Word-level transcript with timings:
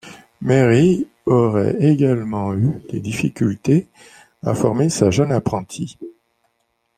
Mary 0.41 1.05
aurait 1.27 1.75
également 1.79 2.55
eu 2.55 2.73
des 2.89 2.99
difficultés 2.99 3.85
à 4.41 4.55
former 4.55 4.89
sa 4.89 5.11
jeune 5.11 5.31
apprentie. 5.31 5.99